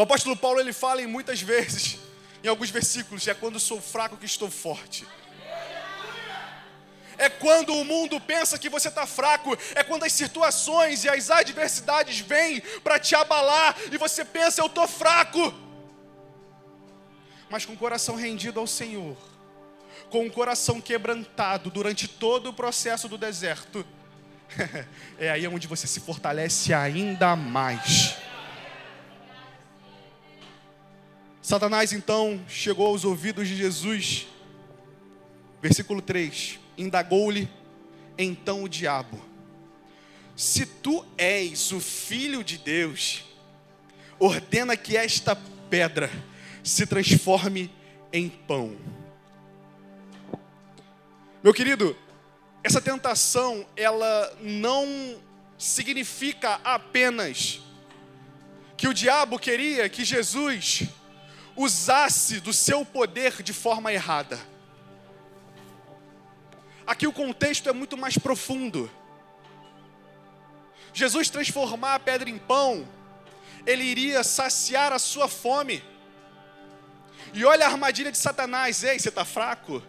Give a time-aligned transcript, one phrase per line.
[0.00, 1.98] O apóstolo Paulo ele fala em muitas vezes,
[2.42, 5.06] em alguns versículos, é quando sou fraco que estou forte.
[7.18, 11.30] É quando o mundo pensa que você está fraco, é quando as situações e as
[11.30, 15.52] adversidades vêm para te abalar e você pensa, eu estou fraco.
[17.50, 19.18] Mas com o coração rendido ao Senhor,
[20.08, 23.84] com o coração quebrantado durante todo o processo do deserto,
[25.20, 28.29] é aí onde você se fortalece ainda mais.
[31.50, 34.28] Satanás então chegou aos ouvidos de Jesus,
[35.60, 37.50] versículo 3: indagou-lhe
[38.16, 39.20] então o diabo:
[40.36, 43.24] Se tu és o filho de Deus,
[44.16, 45.34] ordena que esta
[45.68, 46.08] pedra
[46.62, 47.68] se transforme
[48.12, 48.76] em pão.
[51.42, 51.96] Meu querido,
[52.62, 55.20] essa tentação, ela não
[55.58, 57.60] significa apenas
[58.76, 60.88] que o diabo queria que Jesus
[61.60, 64.40] usasse do seu poder de forma errada.
[66.86, 68.90] Aqui o contexto é muito mais profundo.
[70.92, 72.88] Jesus transformar a pedra em pão,
[73.66, 75.84] ele iria saciar a sua fome.
[77.32, 79.82] E olha a armadilha de Satanás: ei, você está fraco?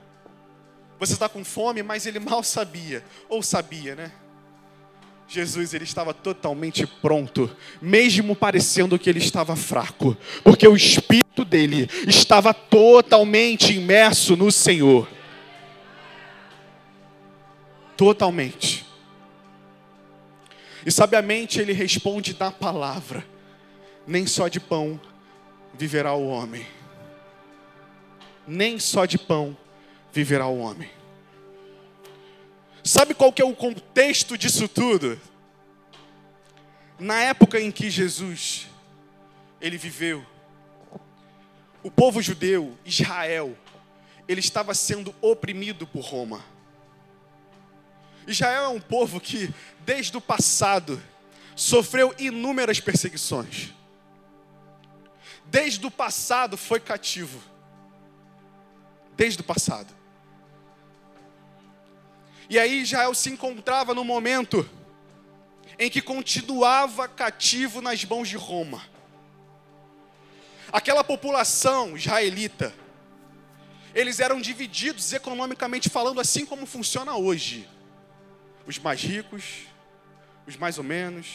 [1.00, 4.12] Você está com fome, mas ele mal sabia, ou sabia, né?
[5.28, 7.50] Jesus ele estava totalmente pronto,
[7.82, 15.08] mesmo parecendo que ele estava fraco, porque o espírito dele estava totalmente imerso no Senhor.
[17.96, 18.86] Totalmente.
[20.86, 23.26] E sabiamente ele responde na palavra:
[24.06, 25.00] nem só de pão
[25.73, 26.66] viverá o homem.
[28.48, 29.56] Nem só de pão
[30.12, 30.90] viverá o homem.
[32.84, 35.20] Sabe qual que é o contexto disso tudo?
[37.00, 38.68] Na época em que Jesus
[39.60, 40.26] ele viveu,
[41.84, 43.58] o povo judeu, Israel,
[44.28, 46.44] ele estava sendo oprimido por Roma.
[48.28, 51.02] Israel é um povo que, desde o passado,
[51.55, 53.73] sofreu inúmeras perseguições.
[55.45, 57.42] Desde o passado foi cativo.
[59.17, 59.94] Desde o passado.
[62.50, 64.70] E aí Israel se encontrava no momento
[65.80, 68.91] em que continuava cativo nas mãos de Roma.
[70.71, 72.73] Aquela população israelita,
[73.93, 77.67] eles eram divididos economicamente falando, assim como funciona hoje.
[78.65, 79.65] Os mais ricos,
[80.48, 81.27] os mais ou menos,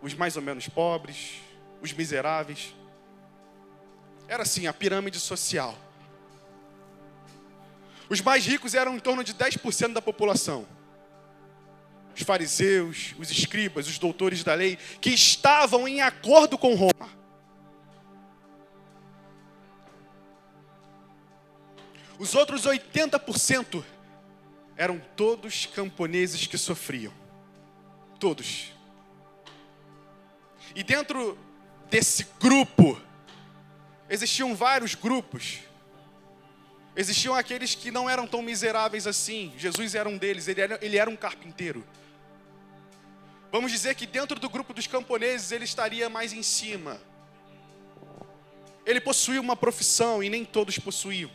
[0.00, 1.40] os mais ou menos pobres,
[1.80, 2.74] os miseráveis.
[4.28, 5.76] Era assim a pirâmide social.
[8.08, 10.66] Os mais ricos eram em torno de 10% da população.
[12.14, 17.10] Os fariseus, os escribas, os doutores da lei, que estavam em acordo com Roma.
[22.18, 23.82] Os outros 80%
[24.76, 27.12] eram todos camponeses que sofriam.
[28.20, 28.72] Todos.
[30.74, 31.36] E dentro
[31.90, 33.00] desse grupo,
[34.08, 35.60] existiam vários grupos
[36.94, 39.52] Existiam aqueles que não eram tão miseráveis assim.
[39.56, 41.84] Jesus era um deles, ele era, ele era um carpinteiro.
[43.52, 47.00] Vamos dizer que dentro do grupo dos camponeses ele estaria mais em cima.
[48.84, 51.30] Ele possuía uma profissão e nem todos possuíam.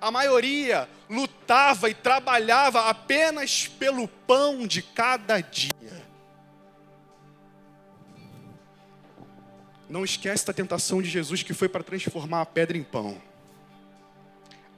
[0.00, 6.04] A maioria lutava e trabalhava apenas pelo pão de cada dia.
[9.88, 13.20] Não esquece da tentação de Jesus que foi para transformar a pedra em pão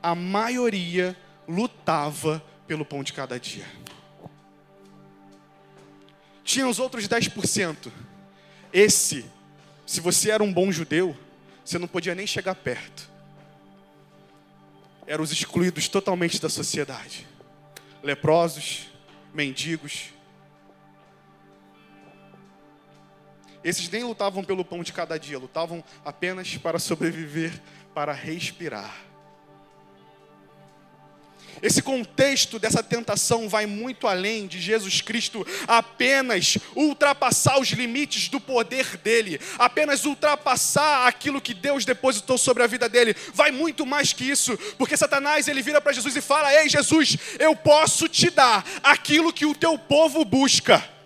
[0.03, 1.17] a maioria
[1.47, 3.67] lutava pelo pão de cada dia.
[6.49, 7.93] Tinha os outros 10%.
[8.73, 9.27] Esse,
[9.87, 11.15] se você era um bom judeu,
[11.63, 13.07] você não podia nem chegar perto.
[15.07, 17.27] Eram os excluídos totalmente da sociedade.
[18.03, 18.87] Leprosos,
[19.35, 20.07] mendigos.
[23.63, 27.61] Esses nem lutavam pelo pão de cada dia, lutavam apenas para sobreviver,
[27.93, 28.97] para respirar.
[31.63, 38.41] Esse contexto dessa tentação vai muito além de Jesus Cristo apenas ultrapassar os limites do
[38.41, 43.17] poder dele, apenas ultrapassar aquilo que Deus depositou sobre a vida dele.
[43.35, 47.17] Vai muito mais que isso, porque Satanás ele vira para Jesus e fala: "Ei, Jesus,
[47.39, 50.98] eu posso te dar aquilo que o teu povo busca."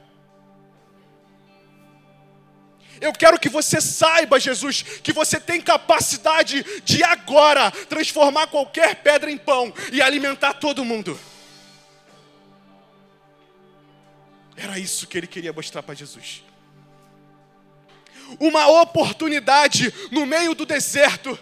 [3.00, 9.30] Eu quero que você saiba, Jesus, que você tem capacidade de agora transformar qualquer pedra
[9.30, 11.18] em pão e alimentar todo mundo.
[14.56, 16.44] Era isso que ele queria mostrar para Jesus.
[18.38, 21.38] uma oportunidade no meio do deserto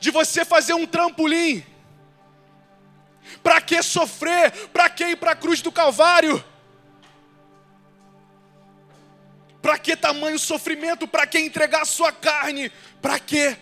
[0.00, 1.64] de você fazer um trampolim.
[3.42, 4.50] Para que sofrer?
[4.68, 6.44] Para que ir para a cruz do Calvário?
[9.66, 11.08] Para que tamanho sofrimento?
[11.08, 12.70] Para que entregar a sua carne?
[13.02, 13.56] Para que?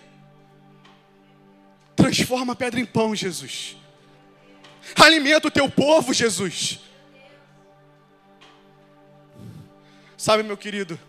[1.97, 3.79] Transforma a pedra em pão, Jesus.
[4.97, 6.79] Alimenta o teu povo, Jesus.
[10.15, 11.01] Sabe, meu querido,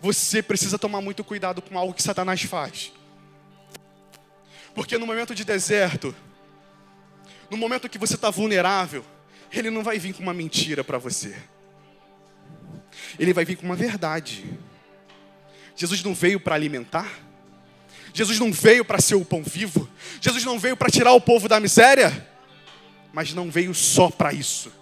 [0.00, 2.90] você precisa tomar muito cuidado com algo que Satanás faz.
[4.74, 6.16] Porque no momento de deserto,
[7.50, 9.04] no momento que você está vulnerável,
[9.52, 11.36] ele não vai vir com uma mentira para você.
[13.18, 14.44] Ele vai vir com uma verdade.
[15.74, 17.08] Jesus não veio para alimentar.
[18.12, 19.88] Jesus não veio para ser o pão vivo.
[20.20, 22.26] Jesus não veio para tirar o povo da miséria.
[23.12, 24.72] Mas não veio só para isso.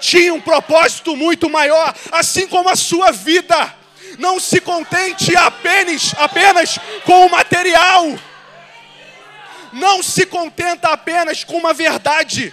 [0.00, 3.74] Tinha um propósito muito maior, assim como a sua vida.
[4.18, 8.18] Não se contente apenas, apenas com o material.
[9.72, 12.52] Não se contenta apenas com uma verdade,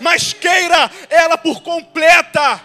[0.00, 2.60] mas queira ela por completa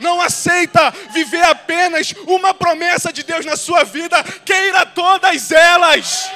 [0.00, 6.30] não aceita viver apenas uma promessa de Deus na sua vida, queira todas elas.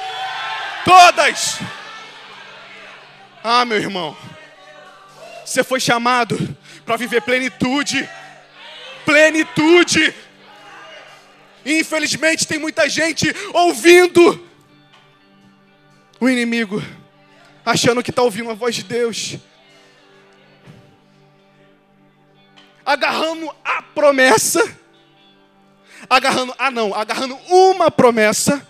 [0.83, 1.59] Todas.
[3.43, 4.15] Ah, meu irmão.
[5.45, 8.07] Você foi chamado para viver plenitude.
[9.05, 10.13] Plenitude.
[11.65, 14.49] infelizmente tem muita gente ouvindo
[16.19, 16.83] o inimigo,
[17.65, 19.39] achando que está ouvindo a voz de Deus
[22.91, 24.77] agarrando a promessa,
[26.09, 28.67] agarrando, ah não, agarrando uma promessa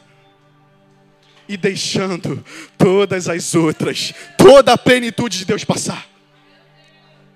[1.48, 2.44] e deixando
[2.78, 6.08] todas as outras, toda a plenitude de Deus passar.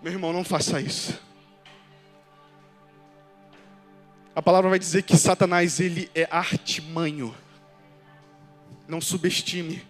[0.02, 1.20] Meu irmão, não faça isso.
[4.36, 7.34] A palavra vai dizer que Satanás ele é artimanho.
[8.88, 9.82] Não subestime.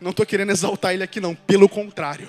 [0.00, 2.28] Não estou querendo exaltar ele aqui não, pelo contrário.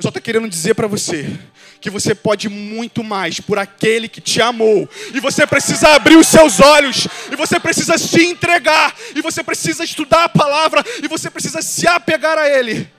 [0.00, 1.38] Eu só estou querendo dizer para você
[1.78, 4.88] que você pode muito mais por aquele que te amou.
[5.14, 7.06] E você precisa abrir os seus olhos.
[7.30, 8.96] E você precisa se entregar.
[9.14, 10.82] E você precisa estudar a palavra.
[11.02, 12.90] E você precisa se apegar a Ele.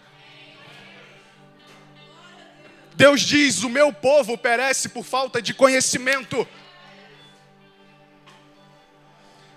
[2.94, 6.48] Deus diz: O meu povo perece por falta de conhecimento.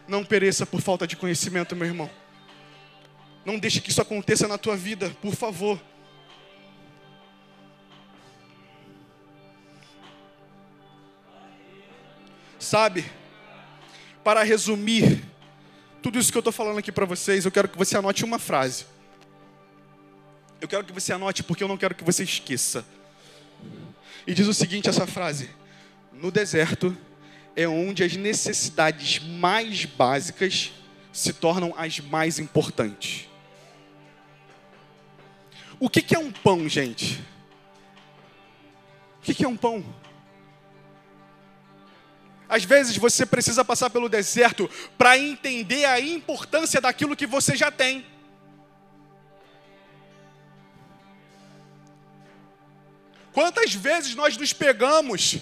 [0.08, 2.10] Não pereça por falta de conhecimento, meu irmão.
[3.44, 5.78] Não deixe que isso aconteça na tua vida, por favor.
[12.64, 13.04] Sabe?
[14.24, 15.22] Para resumir
[16.02, 18.38] tudo isso que eu estou falando aqui para vocês, eu quero que você anote uma
[18.38, 18.86] frase.
[20.62, 22.82] Eu quero que você anote porque eu não quero que você esqueça.
[24.26, 25.50] E diz o seguinte: essa frase:
[26.10, 26.96] No deserto
[27.54, 30.72] é onde as necessidades mais básicas
[31.12, 33.28] se tornam as mais importantes.
[35.78, 37.22] O que, que é um pão, gente?
[39.18, 39.84] O que, que é um pão?
[42.48, 44.68] Às vezes você precisa passar pelo deserto
[44.98, 48.06] para entender a importância daquilo que você já tem.
[53.32, 55.38] Quantas vezes nós nos pegamos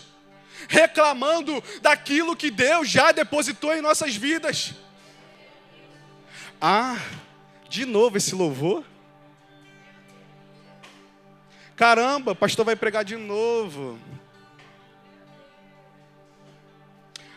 [0.68, 4.72] reclamando daquilo que Deus já depositou em nossas vidas?
[6.60, 6.96] Ah,
[7.68, 8.84] de novo esse louvor?
[11.74, 13.98] Caramba, pastor vai pregar de novo.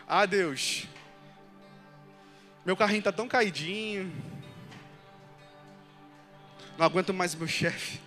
[0.08, 0.84] Ah, Deus,
[2.64, 4.12] meu carrinho está tão caidinho.
[6.78, 8.00] Não aguento mais meu chefe.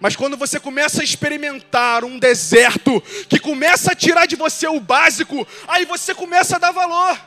[0.00, 4.78] Mas quando você começa a experimentar um deserto que começa a tirar de você o
[4.78, 7.20] básico, aí você começa a dar valor.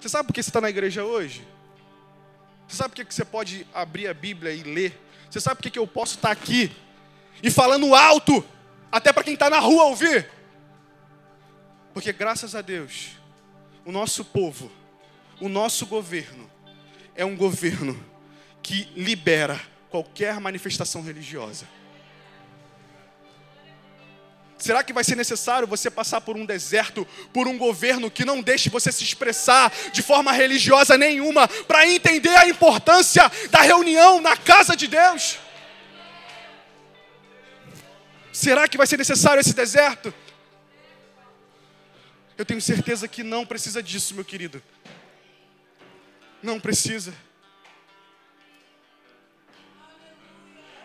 [0.00, 1.46] Você sabe por que você está na igreja hoje?
[2.66, 4.98] Você sabe por que você pode abrir a Bíblia e ler
[5.30, 6.72] você sabe por que eu posso estar aqui
[7.40, 8.44] e falando alto,
[8.90, 10.28] até para quem está na rua ouvir?
[11.94, 13.10] Porque graças a Deus,
[13.84, 14.70] o nosso povo,
[15.40, 16.50] o nosso governo,
[17.14, 17.98] é um governo
[18.60, 21.66] que libera qualquer manifestação religiosa.
[24.60, 28.42] Será que vai ser necessário você passar por um deserto, por um governo que não
[28.42, 34.36] deixe você se expressar de forma religiosa nenhuma, para entender a importância da reunião na
[34.36, 35.38] casa de Deus?
[38.30, 40.12] Será que vai ser necessário esse deserto?
[42.36, 44.62] Eu tenho certeza que não precisa disso, meu querido.
[46.42, 47.14] Não precisa.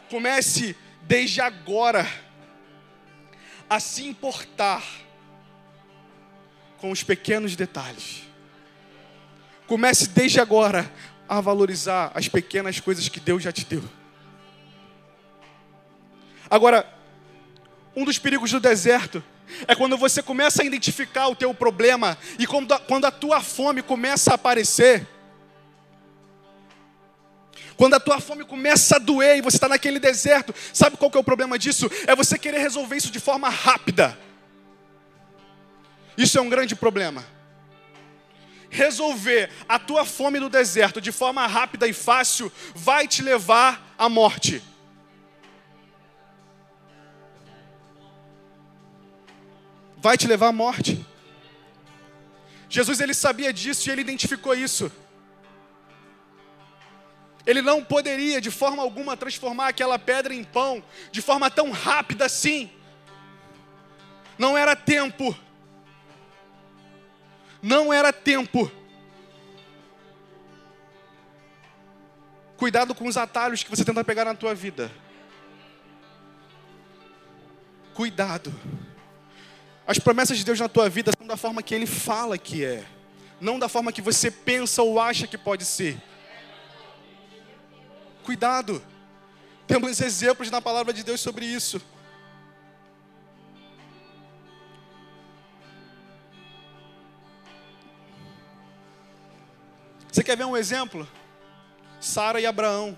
[0.10, 2.25] Comece desde agora
[3.70, 4.84] a se importar
[6.78, 8.24] com os pequenos detalhes.
[9.68, 10.92] Comece desde agora
[11.28, 13.84] a valorizar as pequenas coisas que Deus já te deu.
[16.50, 16.88] Agora,
[17.96, 19.24] um dos perigos do deserto
[19.68, 23.42] é quando você começa a identificar o teu problema e quando a, quando a tua
[23.42, 25.08] fome começa a aparecer.
[27.78, 31.18] Quando a tua fome começa a doer e você está naquele deserto, sabe qual que
[31.18, 31.90] é o problema disso?
[32.08, 34.18] É você querer resolver isso de forma rápida.
[36.18, 37.26] Isso é um grande problema.
[38.70, 44.08] Resolver a tua fome no deserto de forma rápida e fácil vai te levar à
[44.08, 44.64] morte.
[49.98, 51.06] Vai te levar à morte.
[52.70, 54.92] Jesus ele sabia disso e ele identificou isso.
[57.46, 62.26] Ele não poderia de forma alguma transformar aquela pedra em pão de forma tão rápida
[62.26, 62.72] assim.
[64.38, 65.38] Não era tempo.
[67.62, 68.72] Não era tempo.
[72.58, 74.92] Cuidado com os atalhos que você tenta pegar na tua vida.
[77.94, 78.54] Cuidado.
[79.86, 82.84] As promessas de Deus na tua vida são da forma que Ele fala que é,
[83.40, 86.02] não da forma que você pensa ou acha que pode ser.
[88.26, 88.84] Cuidado.
[89.68, 91.80] Temos exemplos na palavra de Deus sobre isso.
[100.12, 101.08] Você quer ver um exemplo?
[102.02, 102.98] Sara e Abraão.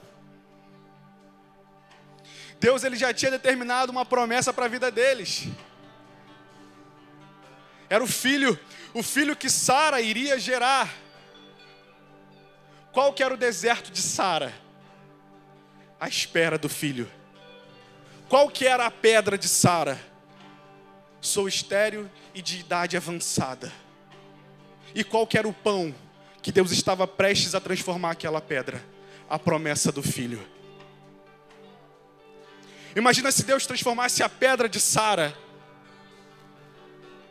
[2.57, 5.49] Deus ele já tinha determinado uma promessa para a vida deles.
[7.89, 8.57] Era o filho,
[8.93, 10.89] o filho que Sara iria gerar.
[12.93, 14.66] Qual que era o deserto de Sara?
[15.99, 17.09] À espera do filho.
[18.29, 19.99] Qual que era a pedra de Sara?
[21.21, 23.71] Sou estéril e de idade avançada.
[24.93, 25.93] E qual que era o pão
[26.41, 28.83] que Deus estava prestes a transformar aquela pedra?
[29.29, 30.41] A promessa do filho.
[32.95, 35.37] Imagina se Deus transformasse a pedra de Sara,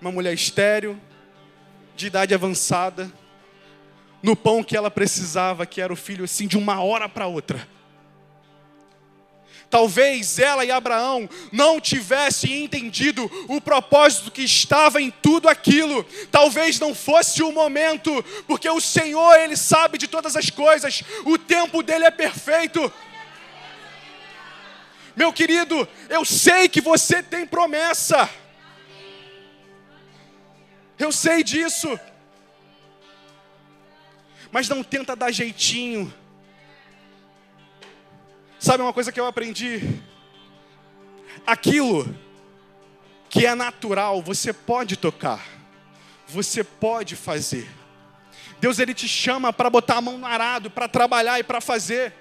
[0.01, 1.01] uma mulher estéril,
[1.97, 3.11] de idade avançada,
[4.23, 7.67] no pão que ela precisava, que era o filho, assim, de uma hora para outra.
[9.69, 16.05] Talvez ela e Abraão não tivessem entendido o propósito que estava em tudo aquilo.
[16.31, 21.37] Talvez não fosse o momento, porque o Senhor, Ele sabe de todas as coisas, o
[21.37, 22.93] tempo dele é perfeito.
[25.17, 28.31] Meu querido, eu sei que você tem promessa.
[30.99, 31.99] Eu sei disso.
[34.53, 36.13] Mas não tenta dar jeitinho
[38.67, 39.81] Sabe uma coisa que eu aprendi?
[41.47, 42.13] Aquilo
[43.31, 45.41] que é natural, você pode tocar,
[46.27, 47.71] você pode fazer.
[48.59, 52.13] Deus ele te chama para botar a mão no arado, para trabalhar e para fazer.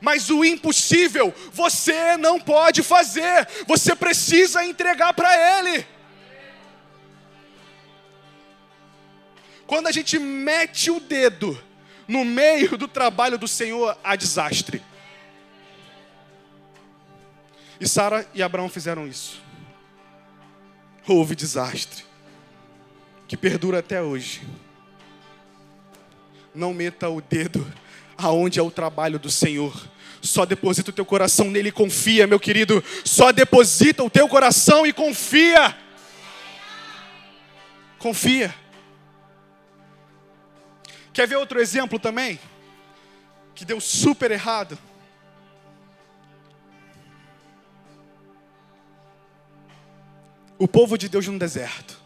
[0.00, 5.86] Mas o impossível você não pode fazer, você precisa entregar para Ele.
[9.66, 11.69] Quando a gente mete o dedo
[12.10, 14.82] no meio do trabalho do Senhor há desastre.
[17.80, 19.40] E Sara e Abraão fizeram isso.
[21.06, 22.04] Houve desastre,
[23.28, 24.42] que perdura até hoje.
[26.52, 27.64] Não meta o dedo
[28.18, 29.88] aonde é o trabalho do Senhor.
[30.20, 32.82] Só deposita o teu coração nele e confia, meu querido.
[33.04, 35.76] Só deposita o teu coração e confia.
[38.00, 38.52] Confia.
[41.12, 42.38] Quer ver outro exemplo também?
[43.54, 44.78] Que deu super errado.
[50.58, 51.98] O povo de Deus no deserto.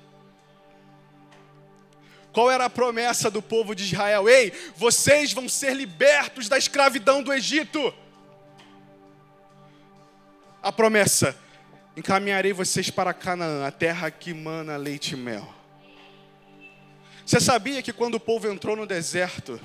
[2.33, 4.29] Qual era a promessa do povo de Israel?
[4.29, 7.95] Ei, vocês vão ser libertos da escravidão do Egito.
[10.61, 11.37] A promessa:
[11.97, 15.64] encaminharei vocês para Canaã, a terra que mana leite e mel.
[17.25, 19.59] Você sabia que quando o povo entrou no deserto,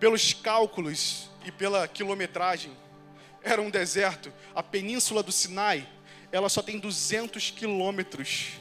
[0.00, 2.74] pelos cálculos e pela quilometragem,
[3.42, 5.86] era um deserto, a península do Sinai,
[6.32, 8.52] ela só tem 200 quilômetros.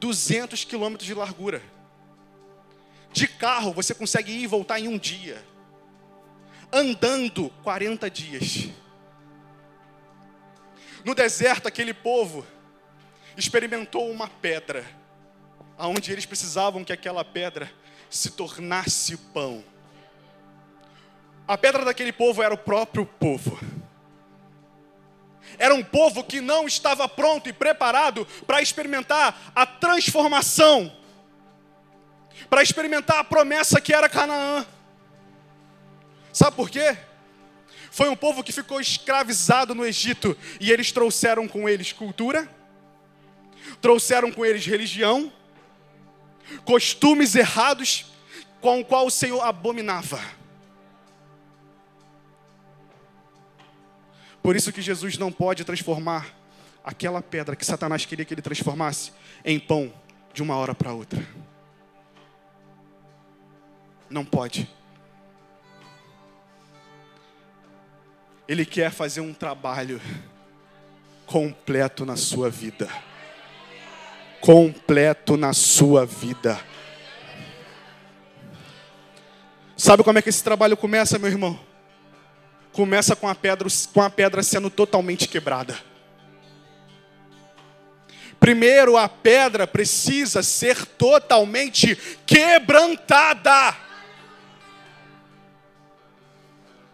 [0.00, 1.62] 200 quilômetros de largura.
[3.12, 5.44] De carro você consegue ir e voltar em um dia.
[6.72, 8.68] Andando 40 dias.
[11.04, 12.46] No deserto, aquele povo
[13.36, 14.84] experimentou uma pedra
[15.78, 17.70] aonde eles precisavam que aquela pedra
[18.10, 19.64] se tornasse pão.
[21.46, 23.58] A pedra daquele povo era o próprio povo.
[25.56, 30.92] Era um povo que não estava pronto e preparado para experimentar a transformação,
[32.50, 34.66] para experimentar a promessa que era Canaã.
[36.32, 36.96] Sabe por quê?
[37.90, 42.48] Foi um povo que ficou escravizado no Egito e eles trouxeram com eles cultura,
[43.80, 45.32] trouxeram com eles religião,
[46.64, 48.06] costumes errados
[48.60, 50.20] com o qual o Senhor abominava.
[54.42, 56.34] Por isso que Jesus não pode transformar
[56.82, 59.12] aquela pedra que Satanás queria que ele transformasse
[59.44, 59.92] em pão
[60.32, 61.22] de uma hora para outra.
[64.08, 64.68] Não pode.
[68.48, 70.00] Ele quer fazer um trabalho
[71.26, 72.88] completo na sua vida.
[74.40, 76.58] Completo na sua vida.
[79.76, 81.58] Sabe como é que esse trabalho começa, meu irmão?
[82.72, 85.78] Começa com a pedra, com a pedra sendo totalmente quebrada.
[88.40, 93.76] Primeiro, a pedra precisa ser totalmente quebrantada.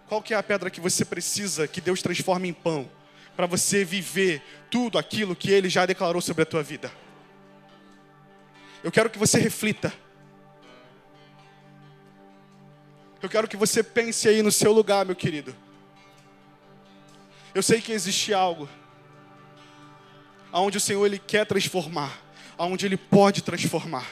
[0.09, 2.91] Qual que é a pedra que você precisa que Deus transforme em pão
[3.37, 6.91] para você viver tudo aquilo que ele já declarou sobre a tua vida?
[8.85, 9.91] Eu quero que você reflita.
[13.23, 15.57] Eu quero que você pense aí no seu lugar, meu querido.
[17.55, 18.69] Eu sei que existe algo
[20.53, 22.21] aonde o Senhor ele quer transformar,
[22.59, 24.07] aonde ele pode transformar.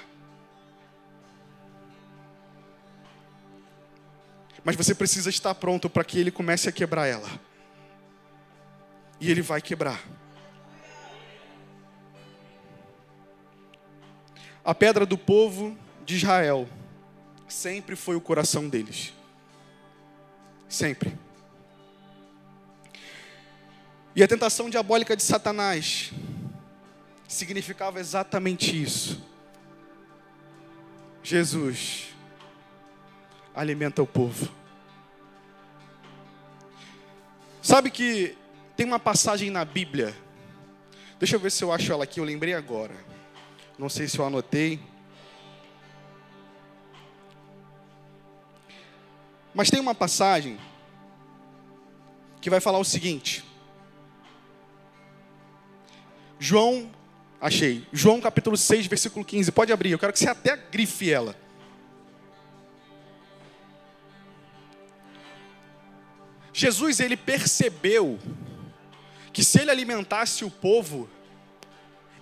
[4.64, 7.29] Mas você precisa estar pronto para que ele comece a quebrar ela.
[9.21, 10.00] E ele vai quebrar.
[14.64, 16.69] A pedra do povo de Israel
[17.49, 19.12] sempre foi o coração deles.
[20.69, 21.19] Sempre.
[24.14, 26.12] E a tentação diabólica de Satanás
[27.27, 29.22] significava exatamente isso.
[31.22, 32.09] Jesus
[33.55, 34.51] alimenta o povo.
[37.61, 38.37] Sabe que
[38.77, 40.14] tem uma passagem na Bíblia.
[41.18, 42.94] Deixa eu ver se eu acho ela aqui, eu lembrei agora.
[43.83, 44.79] Não sei se eu anotei.
[49.53, 50.57] Mas tem uma passagem
[52.40, 53.45] que vai falar o seguinte.
[56.38, 56.92] João,
[57.40, 57.85] achei.
[57.92, 59.51] João capítulo 6, versículo 15.
[59.51, 61.35] Pode abrir, eu quero que você até grife ela.
[66.53, 68.21] Jesus ele percebeu
[69.33, 71.11] que se ele alimentasse o povo,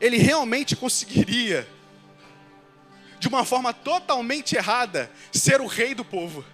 [0.00, 1.68] ele realmente conseguiria,
[3.18, 6.44] de uma forma totalmente errada, ser o rei do povo.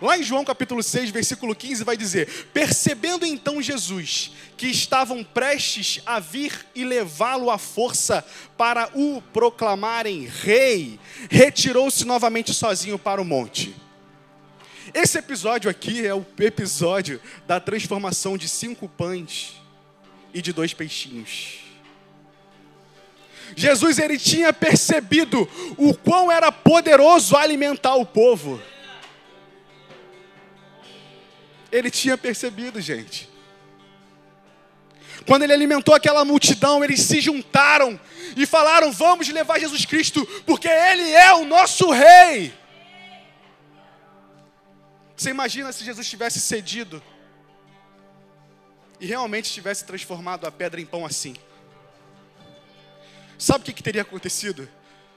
[0.00, 6.00] Lá em João capítulo 6, versículo 15, vai dizer: Percebendo então Jesus que estavam prestes
[6.04, 8.24] a vir e levá-lo à força
[8.56, 10.98] para o proclamarem rei,
[11.30, 13.74] retirou-se novamente sozinho para o monte.
[14.92, 19.54] Esse episódio aqui é o episódio da transformação de cinco pães
[20.32, 21.63] e de dois peixinhos.
[23.56, 28.60] Jesus ele tinha percebido o quão era poderoso alimentar o povo.
[31.70, 33.28] Ele tinha percebido, gente.
[35.26, 37.98] Quando ele alimentou aquela multidão, eles se juntaram
[38.36, 42.52] e falaram: Vamos levar Jesus Cristo, porque Ele é o nosso Rei.
[45.16, 47.02] Você imagina se Jesus tivesse cedido
[49.00, 51.36] e realmente tivesse transformado a pedra em pão assim?
[53.44, 54.66] Sabe o que, que teria acontecido?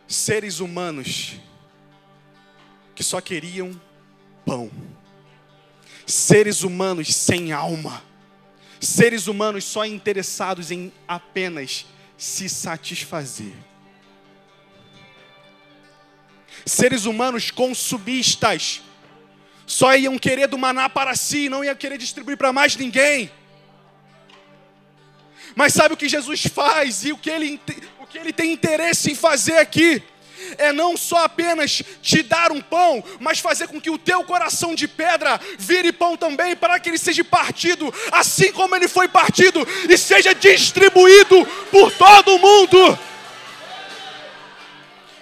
[0.06, 1.36] Seres humanos
[2.94, 3.80] que só queriam
[4.46, 4.70] pão,
[6.06, 8.04] seres humanos sem alma,
[8.82, 11.86] seres humanos só interessados em apenas
[12.18, 13.54] se satisfazer.
[16.66, 18.82] Seres humanos consumistas,
[19.66, 23.32] só iam querer do maná para si, não iam querer distribuir para mais ninguém.
[25.56, 27.60] Mas sabe o que Jesus faz e o que ele,
[28.08, 30.02] o que ele tem interesse em fazer aqui?
[30.58, 34.74] É não só apenas te dar um pão, mas fazer com que o teu coração
[34.74, 39.68] de pedra vire pão também, para que ele seja partido, assim como ele foi partido,
[39.90, 43.00] e seja distribuído por todo o mundo.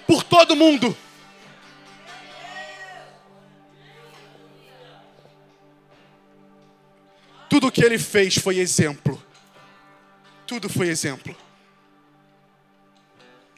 [0.05, 0.95] Por todo mundo.
[7.49, 9.21] Tudo que ele fez foi exemplo.
[10.45, 11.35] Tudo foi exemplo.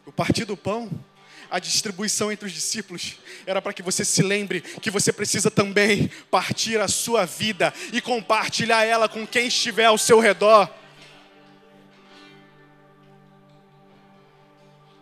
[0.08, 0.90] O partir do pão,
[1.52, 6.10] a distribuição entre os discípulos era para que você se lembre que você precisa também
[6.32, 10.74] partir a sua vida e compartilhar ela com quem estiver ao seu redor.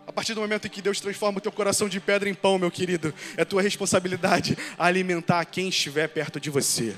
[0.07, 2.57] A partir do momento em que Deus transforma o teu coração de pedra em pão,
[2.57, 6.95] meu querido, é tua responsabilidade alimentar quem estiver perto de você.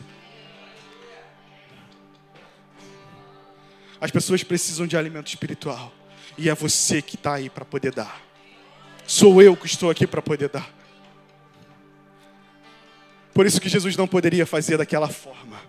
[3.99, 5.91] As pessoas precisam de alimento espiritual.
[6.37, 8.21] E é você que está aí para poder dar.
[9.05, 10.69] Sou eu que estou aqui para poder dar.
[13.33, 15.61] Por isso que Jesus não poderia fazer daquela forma.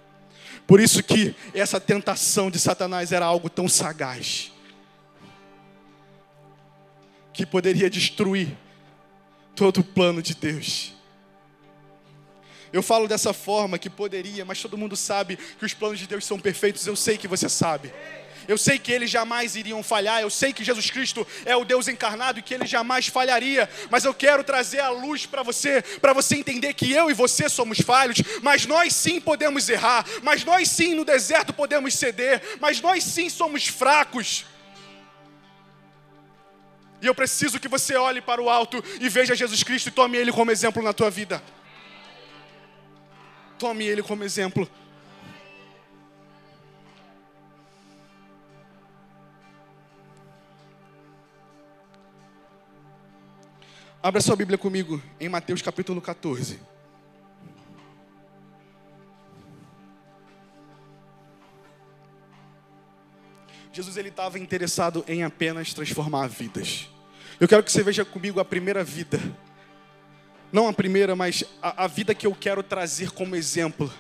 [0.67, 4.53] Por isso que essa tentação de Satanás era algo tão sagaz.
[7.33, 8.57] Que poderia destruir
[9.55, 10.95] todo o plano de Deus.
[12.73, 16.25] Eu falo dessa forma que poderia, mas todo mundo sabe que os planos de Deus
[16.25, 16.87] são perfeitos.
[16.87, 17.93] Eu sei que você sabe.
[18.49, 20.23] Eu sei que eles jamais iriam falhar.
[20.23, 23.69] Eu sei que Jesus Cristo é o Deus encarnado e que ele jamais falharia.
[23.91, 27.47] Mas eu quero trazer a luz para você, para você entender que eu e você
[27.49, 30.07] somos falhos, mas nós sim podemos errar.
[30.23, 32.43] Mas nós sim no deserto podemos ceder.
[32.59, 34.47] Mas nós sim somos fracos.
[37.03, 40.17] E eu preciso que você olhe para o alto e veja Jesus Cristo e tome
[40.17, 41.41] Ele como exemplo na tua vida.
[43.59, 44.69] Tome ele como exemplo.
[54.01, 56.61] Abra sua Bíblia comigo em Mateus capítulo 14.
[63.73, 66.89] Jesus ele estava interessado em apenas transformar vidas.
[67.41, 69.19] Eu quero que você veja comigo a primeira vida.
[70.53, 73.93] Não a primeira, mas a, a vida que eu quero trazer como exemplo,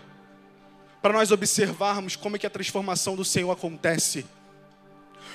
[1.03, 4.25] para nós observarmos como é que a transformação do Senhor acontece,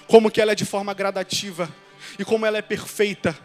[0.07, 1.69] como que ela é de forma gradativa.
[2.19, 3.37] E como ela é perfeita,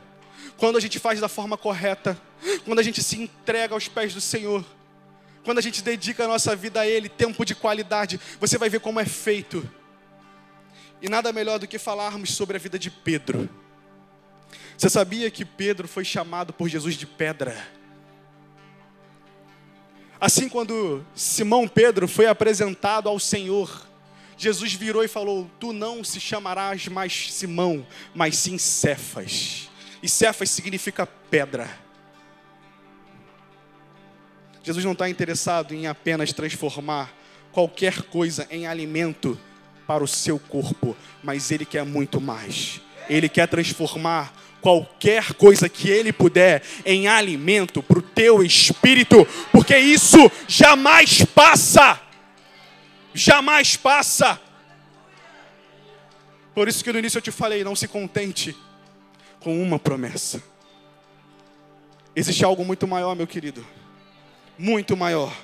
[0.58, 2.20] quando a gente faz da forma correta,
[2.64, 4.64] quando a gente se entrega aos pés do Senhor,
[5.44, 8.80] quando a gente dedica a nossa vida a Ele, tempo de qualidade, você vai ver
[8.80, 9.66] como é feito.
[11.00, 13.48] E nada melhor do que falarmos sobre a vida de Pedro.
[14.76, 17.56] Você sabia que Pedro foi chamado por Jesus de pedra?
[20.20, 23.86] Assim, quando Simão Pedro foi apresentado ao Senhor,
[24.36, 29.68] Jesus virou e falou: Tu não se chamarás mais Simão, mas sim Cefas.
[30.02, 31.68] E Cefas significa pedra.
[34.62, 37.12] Jesus não está interessado em apenas transformar
[37.52, 39.38] qualquer coisa em alimento
[39.86, 42.80] para o seu corpo, mas Ele quer muito mais.
[43.08, 49.76] Ele quer transformar qualquer coisa que Ele puder em alimento para o teu espírito, porque
[49.78, 52.00] isso jamais passa.
[53.14, 54.38] Jamais passa.
[56.54, 58.54] Por isso que no início eu te falei, não se contente
[59.40, 60.42] com uma promessa.
[62.14, 63.66] Existe algo muito maior, meu querido.
[64.58, 65.36] Muito maior.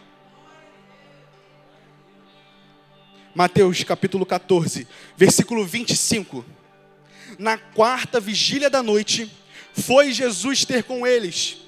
[3.35, 6.45] Mateus capítulo 14, versículo 25
[7.39, 9.31] na quarta vigília da noite,
[9.73, 11.59] foi Jesus ter com eles,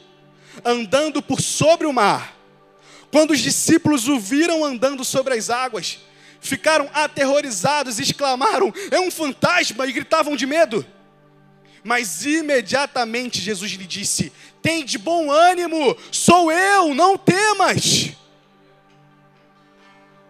[0.64, 2.36] andando por sobre o mar.
[3.10, 5.98] Quando os discípulos o viram andando sobre as águas,
[6.40, 9.86] ficaram aterrorizados e exclamaram: É um fantasma!
[9.86, 10.84] e gritavam de medo.
[11.86, 18.10] Mas imediatamente Jesus lhe disse: Tem de bom ânimo, sou eu, não temas.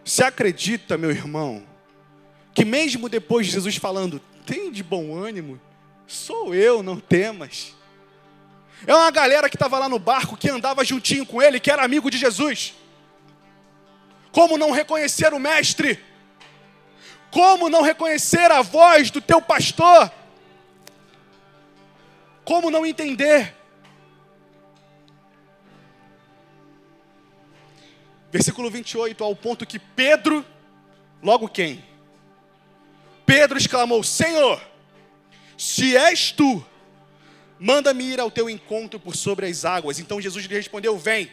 [0.05, 1.67] Se acredita, meu irmão,
[2.53, 5.59] que mesmo depois de Jesus falando, tem de bom ânimo,
[6.07, 7.75] sou eu, não temas.
[8.87, 11.83] É uma galera que estava lá no barco, que andava juntinho com ele, que era
[11.83, 12.75] amigo de Jesus.
[14.31, 15.99] Como não reconhecer o Mestre?
[17.31, 20.13] Como não reconhecer a voz do teu pastor?
[22.47, 23.53] Como não entender?
[28.31, 30.47] Versículo 28, ao ponto que Pedro,
[31.21, 31.85] logo quem?
[33.27, 34.63] Pedro exclamou: Senhor,
[35.59, 36.65] se és tu,
[37.59, 39.99] manda-me ir ao teu encontro por sobre as águas.
[39.99, 41.29] Então Jesus lhe respondeu: Vem.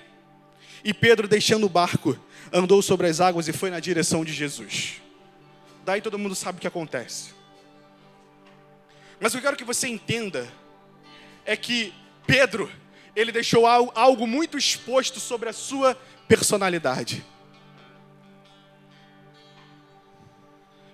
[0.84, 2.20] E Pedro, deixando o barco,
[2.52, 5.00] andou sobre as águas e foi na direção de Jesus.
[5.86, 7.36] Daí todo mundo sabe o que acontece.
[9.20, 10.52] Mas eu quero que você entenda
[11.46, 11.94] é que
[12.26, 12.72] Pedro,
[13.16, 15.96] ele deixou algo muito exposto sobre a sua
[16.28, 17.24] personalidade.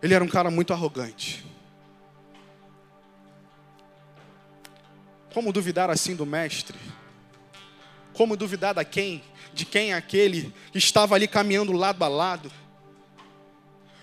[0.01, 1.45] Ele era um cara muito arrogante.
[5.33, 6.77] Como duvidar assim do mestre?
[8.13, 12.51] Como duvidar da quem, de quem é aquele que estava ali caminhando lado a lado?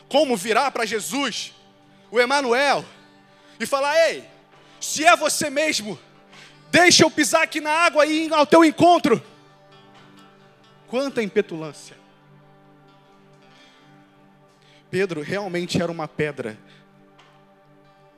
[0.08, 1.52] Como virar para Jesus,
[2.10, 2.84] o Emanuel,
[3.58, 4.24] e falar: "Ei,
[4.80, 5.98] se é você mesmo,
[6.76, 9.24] Deixa eu pisar aqui na água e ir ao teu encontro.
[10.88, 11.96] Quanta impetulância.
[14.90, 16.58] Pedro realmente era uma pedra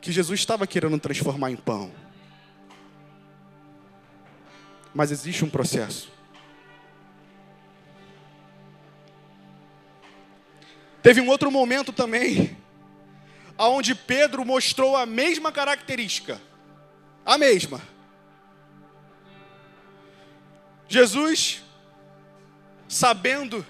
[0.01, 1.93] que Jesus estava querendo transformar em pão.
[4.93, 6.11] Mas existe um processo.
[11.01, 12.57] Teve um outro momento também,
[13.57, 16.43] aonde Pedro mostrou a mesma característica,
[17.25, 17.81] a mesma.
[20.89, 21.63] Jesus,
[22.89, 23.65] sabendo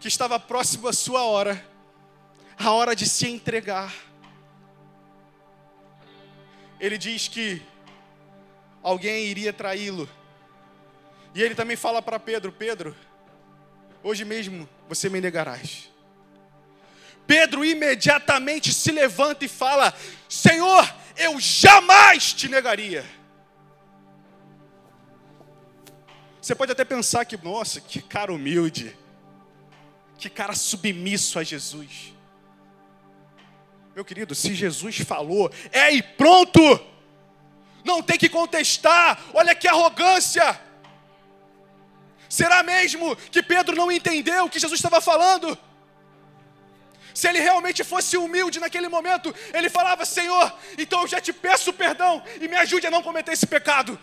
[0.00, 1.64] que estava próximo a sua hora,
[2.58, 3.94] a hora de se entregar,
[6.80, 7.62] ele diz que
[8.82, 10.08] alguém iria traí-lo.
[11.34, 12.94] E ele também fala para Pedro: Pedro,
[14.02, 15.90] hoje mesmo você me negarás.
[17.26, 19.94] Pedro imediatamente se levanta e fala:
[20.28, 23.04] Senhor, eu jamais te negaria.
[26.44, 28.94] Você pode até pensar que, nossa, que cara humilde,
[30.18, 32.12] que cara submisso a Jesus.
[33.94, 36.60] Meu querido, se Jesus falou, é e pronto,
[37.82, 40.60] não tem que contestar, olha que arrogância.
[42.28, 45.58] Será mesmo que Pedro não entendeu o que Jesus estava falando?
[47.14, 51.72] Se ele realmente fosse humilde naquele momento, ele falava: Senhor, então eu já te peço
[51.72, 53.98] perdão e me ajude a não cometer esse pecado.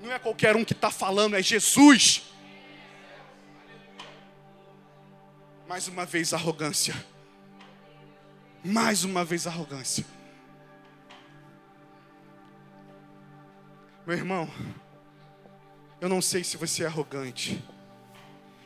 [0.00, 2.22] Não é qualquer um que está falando, é Jesus.
[5.68, 6.94] Mais uma vez, arrogância.
[8.64, 10.04] Mais uma vez, arrogância.
[14.06, 14.50] Meu irmão,
[16.00, 17.62] eu não sei se você é arrogante.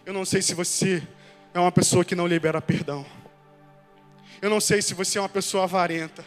[0.07, 1.07] Eu não sei se você
[1.53, 3.05] é uma pessoa que não libera perdão.
[4.41, 6.25] Eu não sei se você é uma pessoa avarenta.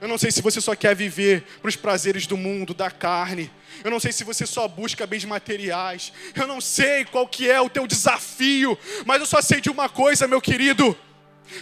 [0.00, 3.50] Eu não sei se você só quer viver para os prazeres do mundo, da carne.
[3.84, 6.12] Eu não sei se você só busca bens materiais.
[6.34, 9.90] Eu não sei qual que é o teu desafio, mas eu só sei de uma
[9.90, 10.96] coisa, meu querido.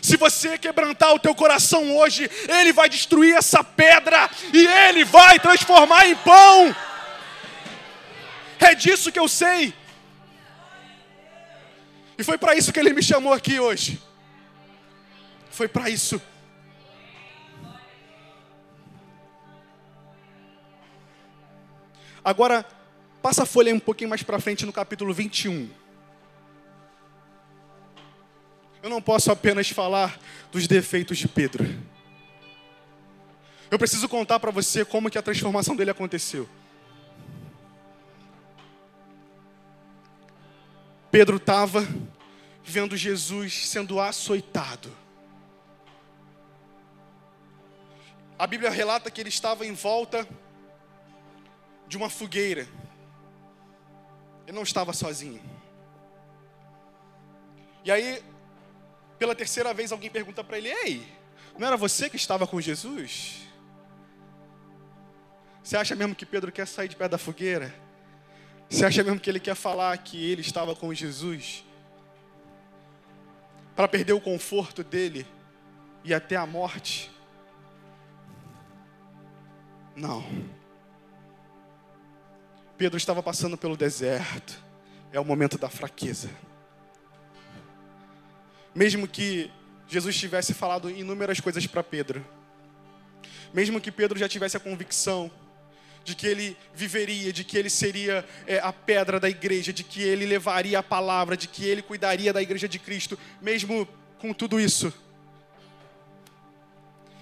[0.00, 5.40] Se você quebrantar o teu coração hoje, ele vai destruir essa pedra e ele vai
[5.40, 6.76] transformar em pão.
[8.60, 9.74] É disso que eu sei.
[12.16, 14.00] E foi para isso que ele me chamou aqui hoje.
[15.50, 16.20] Foi para isso.
[22.28, 22.62] Agora,
[23.22, 25.70] passa a folha um pouquinho mais para frente no capítulo 21.
[28.82, 30.20] Eu não posso apenas falar
[30.52, 31.64] dos defeitos de Pedro.
[33.70, 36.46] Eu preciso contar para você como que a transformação dele aconteceu.
[41.10, 41.88] Pedro estava
[42.62, 44.94] vendo Jesus sendo açoitado.
[48.38, 50.28] A Bíblia relata que ele estava em volta
[51.88, 52.68] de uma fogueira.
[54.46, 55.42] Ele não estava sozinho.
[57.84, 58.22] E aí,
[59.18, 61.06] pela terceira vez, alguém pergunta para ele: Ei,
[61.58, 63.42] não era você que estava com Jesus?
[65.62, 67.74] Você acha mesmo que Pedro quer sair de perto da fogueira?
[68.68, 71.64] Você acha mesmo que ele quer falar que ele estava com Jesus?
[73.74, 75.26] Para perder o conforto dele
[76.04, 77.10] e até a morte?
[79.96, 80.24] Não.
[82.78, 84.62] Pedro estava passando pelo deserto.
[85.12, 86.30] É o momento da fraqueza.
[88.72, 89.50] Mesmo que
[89.88, 92.24] Jesus tivesse falado inúmeras coisas para Pedro,
[93.52, 95.30] mesmo que Pedro já tivesse a convicção
[96.04, 100.00] de que ele viveria, de que ele seria é, a pedra da igreja, de que
[100.00, 103.88] ele levaria a palavra, de que ele cuidaria da igreja de Cristo, mesmo
[104.18, 104.92] com tudo isso,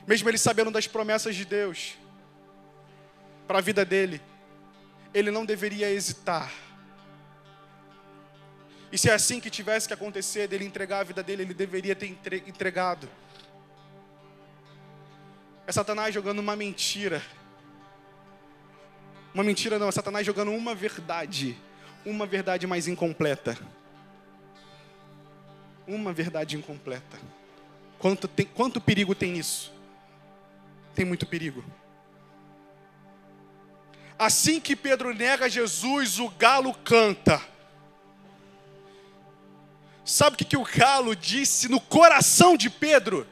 [0.06, 1.94] mesmo ele sabendo das promessas de Deus
[3.46, 4.20] para a vida dele,
[5.16, 6.52] ele não deveria hesitar.
[8.92, 11.96] E se é assim que tivesse que acontecer, dele entregar a vida dele, ele deveria
[11.96, 12.06] ter
[12.46, 13.08] entregado.
[15.66, 17.22] É Satanás jogando uma mentira
[19.36, 21.58] uma mentira não, é Satanás jogando uma verdade.
[22.06, 23.54] Uma verdade mais incompleta.
[25.86, 27.18] Uma verdade incompleta.
[27.98, 29.70] Quanto, tem, quanto perigo tem isso?
[30.94, 31.62] Tem muito perigo.
[34.18, 37.40] Assim que Pedro nega Jesus, o galo canta.
[40.04, 43.26] Sabe o que, que o galo disse no coração de Pedro?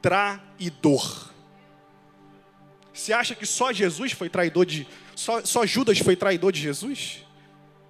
[0.00, 1.28] Traidor.
[2.92, 4.86] Você acha que só Jesus foi traidor de.
[5.14, 7.24] Só, só Judas foi traidor de Jesus?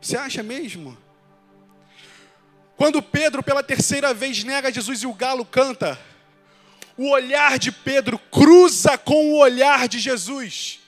[0.00, 0.96] Você acha mesmo?
[2.76, 5.98] Quando Pedro pela terceira vez nega Jesus e o galo canta,
[6.96, 10.80] o olhar de Pedro cruza com o olhar de Jesus.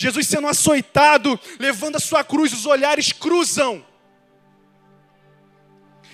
[0.00, 3.84] Jesus sendo açoitado, levando a sua cruz, os olhares cruzam.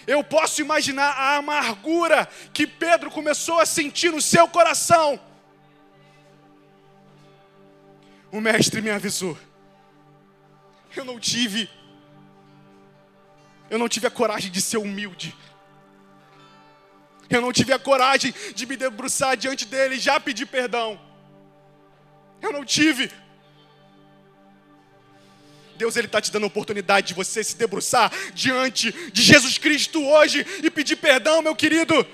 [0.06, 5.20] Eu posso imaginar a amargura que Pedro começou a sentir no seu coração.
[8.32, 9.36] O mestre me avisou.
[10.96, 11.68] Eu não tive
[13.68, 15.36] eu não tive a coragem de ser humilde.
[17.28, 20.98] Eu não tive a coragem de me debruçar diante dele e já pedir perdão.
[22.40, 23.10] Eu não tive.
[25.76, 30.04] Deus ele está te dando a oportunidade de você se debruçar diante de Jesus Cristo
[30.04, 32.06] hoje e pedir perdão, meu querido,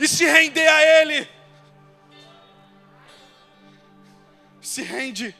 [0.00, 1.28] e se render a Ele.
[4.60, 5.34] Se rende.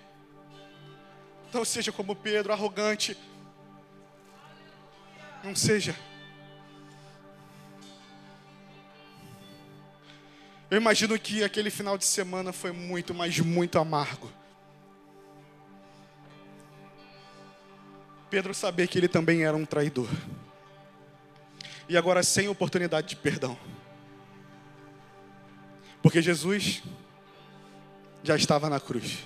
[1.53, 3.17] Não seja como Pedro, arrogante.
[5.45, 5.97] Não seja.
[10.71, 14.33] Eu imagino que aquele final de semana foi muito, mas muito amargo.
[18.33, 20.09] Pedro saber que ele também era um traidor.
[21.87, 23.59] E agora sem oportunidade de perdão.
[26.01, 26.83] Porque Jesus
[28.23, 29.19] já estava na cruz.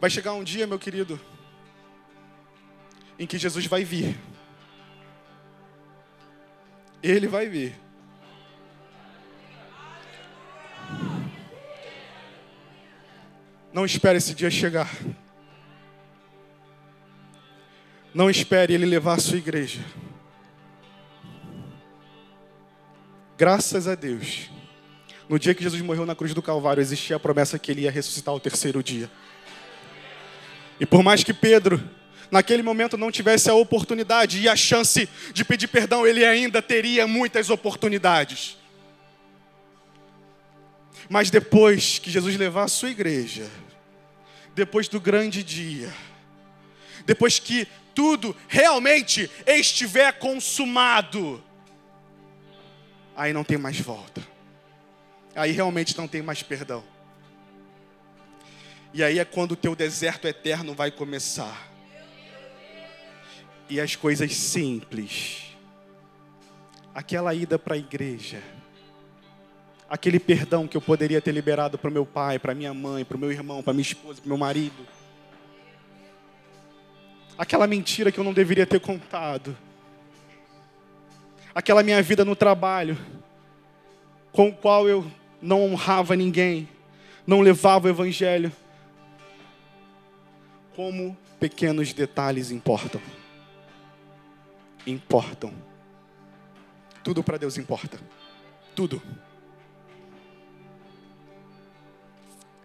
[0.00, 1.20] Vai chegar um dia, meu querido,
[3.20, 4.18] em que Jesus vai vir.
[7.00, 7.78] Ele vai vir.
[13.82, 14.88] Não espere esse dia chegar.
[18.14, 19.80] Não espere ele levar a sua igreja.
[23.36, 24.48] Graças a Deus.
[25.28, 27.90] No dia que Jesus morreu na cruz do Calvário, existia a promessa que ele ia
[27.90, 29.10] ressuscitar ao terceiro dia.
[30.78, 31.82] E por mais que Pedro,
[32.30, 37.04] naquele momento, não tivesse a oportunidade e a chance de pedir perdão, ele ainda teria
[37.08, 38.56] muitas oportunidades.
[41.08, 43.50] Mas depois que Jesus levar a sua igreja,
[44.54, 45.92] depois do grande dia,
[47.04, 51.42] depois que tudo realmente estiver consumado,
[53.16, 54.22] aí não tem mais volta.
[55.34, 56.84] Aí realmente não tem mais perdão.
[58.92, 61.70] E aí é quando o teu deserto eterno vai começar.
[63.68, 65.56] E as coisas simples,
[66.94, 68.42] aquela ida para a igreja,
[69.92, 73.14] aquele perdão que eu poderia ter liberado para o meu pai, para minha mãe, para
[73.14, 74.86] o meu irmão, para minha esposa, para o meu marido.
[77.36, 79.54] Aquela mentira que eu não deveria ter contado.
[81.54, 82.96] Aquela minha vida no trabalho,
[84.32, 85.04] com o qual eu
[85.42, 86.66] não honrava ninguém,
[87.26, 88.50] não levava o evangelho.
[90.74, 93.02] Como pequenos detalhes importam.
[94.86, 95.52] Importam.
[97.04, 98.00] Tudo para Deus importa.
[98.74, 99.02] Tudo.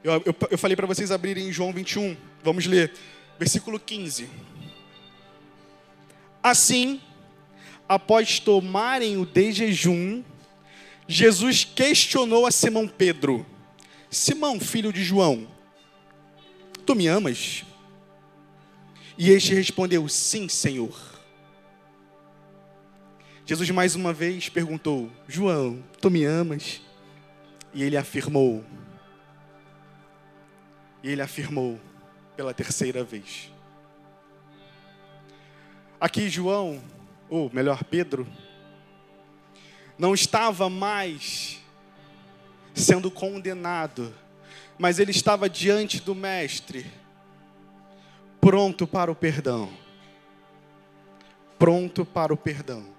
[0.07, 2.15] Eu, eu, eu falei para vocês abrirem em João 21.
[2.41, 2.93] Vamos ler.
[3.37, 4.29] Versículo 15.
[6.41, 7.01] Assim,
[7.89, 10.23] após tomarem o de jejum,
[11.05, 13.45] Jesus questionou a Simão Pedro:
[14.09, 15.45] Simão, filho de João,
[16.85, 17.65] tu me amas?
[19.17, 20.97] E este respondeu: Sim, Senhor.
[23.45, 26.79] Jesus mais uma vez perguntou: João, tu me amas?
[27.73, 28.63] E ele afirmou:
[31.03, 31.79] e ele afirmou
[32.35, 33.51] pela terceira vez.
[35.99, 36.81] Aqui João,
[37.29, 38.27] ou melhor, Pedro,
[39.97, 41.59] não estava mais
[42.73, 44.13] sendo condenado,
[44.77, 46.85] mas ele estava diante do Mestre,
[48.39, 49.69] pronto para o perdão.
[51.57, 52.96] Pronto para o perdão.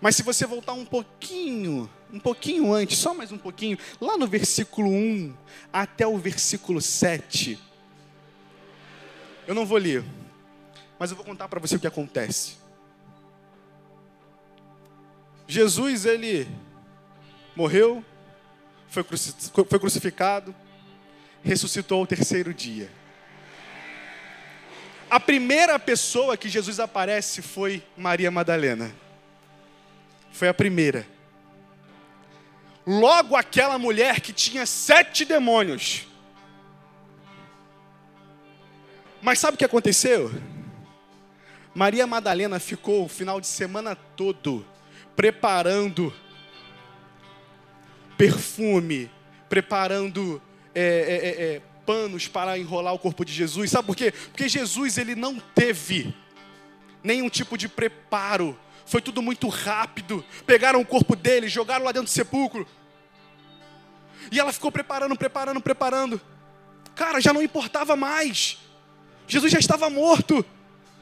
[0.00, 4.26] Mas se você voltar um pouquinho, um pouquinho antes, só mais um pouquinho, lá no
[4.26, 5.34] versículo 1
[5.72, 7.58] até o versículo 7.
[9.46, 10.02] Eu não vou ler,
[10.98, 12.56] mas eu vou contar para você o que acontece.
[15.46, 16.48] Jesus, ele
[17.54, 18.04] morreu,
[18.88, 19.04] foi
[19.78, 20.54] crucificado,
[21.42, 22.90] ressuscitou ao terceiro dia.
[25.10, 28.94] A primeira pessoa que Jesus aparece foi Maria Madalena.
[30.30, 31.06] Foi a primeira.
[32.86, 36.06] Logo aquela mulher que tinha sete demônios.
[39.20, 40.30] Mas sabe o que aconteceu?
[41.74, 44.66] Maria Madalena ficou o final de semana todo
[45.14, 46.12] preparando
[48.16, 49.10] perfume,
[49.48, 50.40] preparando
[50.74, 53.70] é, é, é, é panos para enrolar o corpo de Jesus.
[53.70, 54.12] Sabe por quê?
[54.12, 56.14] Porque Jesus ele não teve
[57.02, 58.58] nenhum tipo de preparo.
[58.90, 60.24] Foi tudo muito rápido.
[60.44, 62.66] Pegaram o corpo dele, jogaram lá dentro do sepulcro.
[64.32, 66.20] E ela ficou preparando, preparando, preparando.
[66.96, 68.58] Cara, já não importava mais.
[69.28, 70.44] Jesus já estava morto.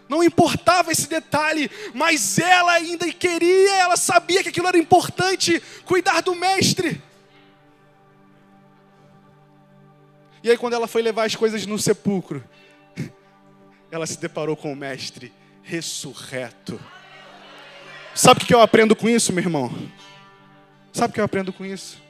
[0.07, 6.21] Não importava esse detalhe, mas ela ainda queria, ela sabia que aquilo era importante, cuidar
[6.21, 7.03] do mestre.
[10.43, 12.45] E aí, quando ela foi levar as coisas no sepulcro,
[13.91, 15.33] ela se deparou com o mestre
[15.63, 16.79] ressurreto.
[18.19, 19.73] Sabe o que eu aprendo com isso, meu irmão?
[20.93, 22.03] Sabe o que eu aprendo com isso?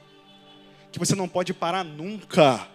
[0.91, 2.67] Que você não pode parar nunca.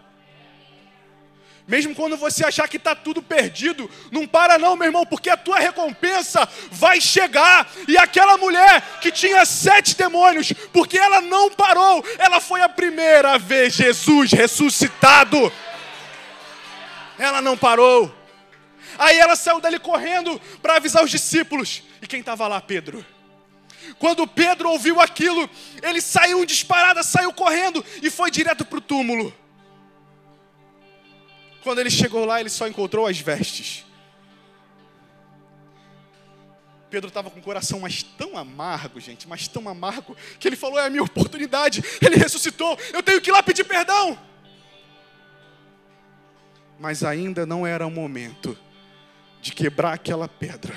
[1.66, 5.36] Mesmo quando você achar que está tudo perdido, não para não, meu irmão, porque a
[5.36, 7.68] tua recompensa vai chegar.
[7.88, 13.32] E aquela mulher que tinha sete demônios, porque ela não parou, ela foi a primeira
[13.32, 15.52] a ver Jesus ressuscitado.
[17.18, 18.14] Ela não parou.
[18.96, 21.82] Aí ela saiu dali correndo para avisar os discípulos.
[22.00, 22.60] E quem estava lá?
[22.60, 23.04] Pedro.
[23.98, 25.48] Quando Pedro ouviu aquilo,
[25.82, 29.34] ele saiu disparada, saiu correndo e foi direto para o túmulo.
[31.62, 33.84] Quando ele chegou lá, ele só encontrou as vestes.
[36.90, 40.78] Pedro estava com o coração mas tão amargo, gente, mas tão amargo, que ele falou:
[40.78, 44.16] é a minha oportunidade, ele ressuscitou, eu tenho que ir lá pedir perdão.
[46.78, 48.56] Mas ainda não era o momento
[49.40, 50.74] de quebrar aquela pedra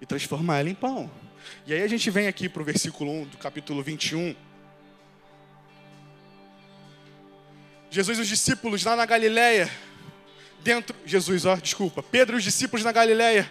[0.00, 1.10] e transformar ela em pão.
[1.66, 4.34] E aí a gente vem aqui para o versículo 1 do capítulo 21.
[7.90, 9.70] Jesus e os discípulos lá na Galileia,
[10.60, 13.50] dentro, Jesus, ó, desculpa, Pedro e os discípulos na Galileia,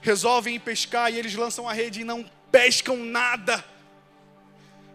[0.00, 3.64] resolvem ir pescar e eles lançam a rede e não pescam nada.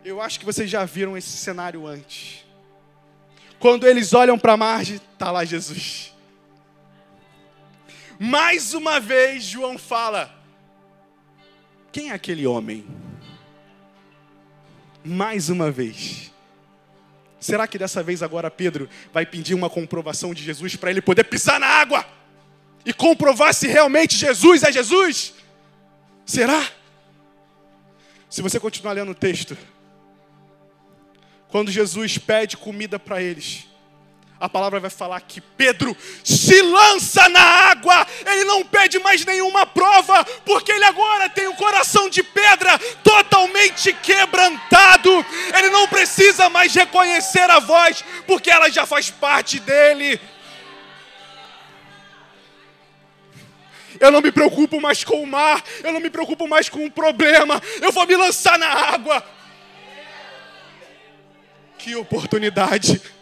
[0.03, 2.45] Eu acho que vocês já viram esse cenário antes.
[3.59, 6.13] Quando eles olham para a margem, está lá Jesus.
[8.17, 10.38] Mais uma vez, João fala:
[11.91, 12.85] Quem é aquele homem?
[15.03, 16.31] Mais uma vez.
[17.39, 21.23] Será que dessa vez agora Pedro vai pedir uma comprovação de Jesus para ele poder
[21.23, 22.05] pisar na água
[22.85, 25.33] e comprovar se realmente Jesus é Jesus?
[26.25, 26.67] Será?
[28.29, 29.57] Se você continuar lendo o texto,
[31.47, 33.68] quando Jesus pede comida para eles,
[34.39, 39.65] a palavra vai falar que Pedro se lança na água, ele não pede mais nenhuma
[39.65, 45.25] prova, porque ele agora tem o coração de pedra totalmente quebrantado,
[45.57, 50.19] ele não precisa mais reconhecer a voz, porque ela já faz parte dele.
[53.99, 56.91] Eu não me preocupo mais com o mar, eu não me preocupo mais com o
[56.91, 59.21] problema, eu vou me lançar na água.
[61.77, 63.18] Que oportunidade!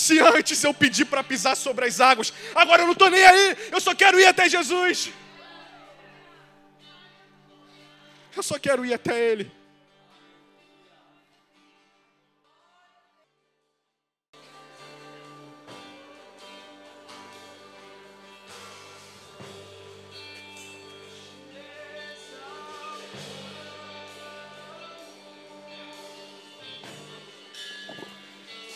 [0.00, 3.56] Se antes eu pedi para pisar sobre as águas, agora eu não estou nem aí,
[3.70, 5.10] eu só quero ir até Jesus.
[8.34, 9.52] Eu só quero ir até Ele.